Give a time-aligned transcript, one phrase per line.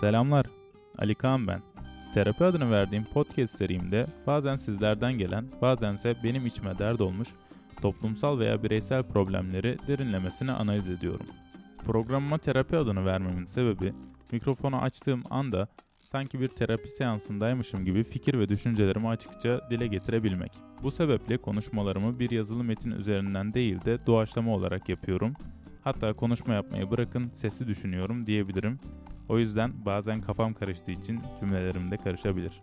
[0.00, 0.46] Selamlar,
[0.98, 1.62] Ali Kaan ben.
[2.14, 7.28] Terapi adını verdiğim podcast serimde bazen sizlerden gelen, bazense benim içime dert olmuş
[7.82, 11.26] toplumsal veya bireysel problemleri derinlemesine analiz ediyorum.
[11.84, 13.92] Programıma terapi adını vermemin sebebi
[14.32, 15.68] mikrofonu açtığım anda
[16.12, 20.52] sanki bir terapi seansındaymışım gibi fikir ve düşüncelerimi açıkça dile getirebilmek.
[20.82, 25.34] Bu sebeple konuşmalarımı bir yazılı metin üzerinden değil de doğaçlama olarak yapıyorum.
[25.84, 28.78] Hatta konuşma yapmayı bırakın sesi düşünüyorum diyebilirim.
[29.28, 32.60] O yüzden bazen kafam karıştığı için cümlelerim de karışabilir.